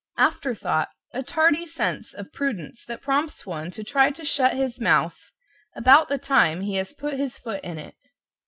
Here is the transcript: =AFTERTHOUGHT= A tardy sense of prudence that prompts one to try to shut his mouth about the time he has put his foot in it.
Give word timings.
=AFTERTHOUGHT= 0.17 0.89
A 1.13 1.21
tardy 1.21 1.63
sense 1.67 2.11
of 2.15 2.33
prudence 2.33 2.83
that 2.85 3.03
prompts 3.03 3.45
one 3.45 3.69
to 3.69 3.83
try 3.83 4.09
to 4.09 4.25
shut 4.25 4.55
his 4.55 4.81
mouth 4.81 5.31
about 5.75 6.09
the 6.09 6.17
time 6.17 6.61
he 6.61 6.77
has 6.77 6.91
put 6.91 7.19
his 7.19 7.37
foot 7.37 7.63
in 7.63 7.77
it. 7.77 7.97